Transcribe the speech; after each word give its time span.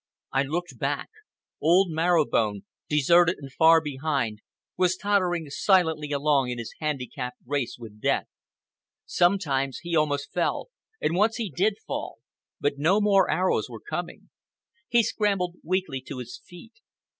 I 0.31 0.41
looked 0.41 0.79
back. 0.79 1.09
Old 1.61 1.91
Marrow 1.91 2.25
Bone, 2.25 2.63
deserted 2.89 3.35
and 3.39 3.53
far 3.53 3.79
behind, 3.79 4.39
was 4.75 4.95
tottering 4.97 5.47
silently 5.51 6.11
along 6.11 6.49
in 6.49 6.57
his 6.57 6.73
handicapped 6.79 7.37
race 7.45 7.75
with 7.77 8.01
death. 8.01 8.25
Sometimes 9.05 9.81
he 9.83 9.95
almost 9.95 10.33
fell, 10.33 10.69
and 10.99 11.13
once 11.15 11.35
he 11.35 11.51
did 11.51 11.77
fall; 11.85 12.17
but 12.59 12.79
no 12.79 12.99
more 12.99 13.29
arrows 13.29 13.69
were 13.69 13.79
coming. 13.79 14.31
He 14.89 15.03
scrambled 15.03 15.57
weakly 15.63 16.01
to 16.07 16.17
his 16.17 16.41
feet. 16.43 16.73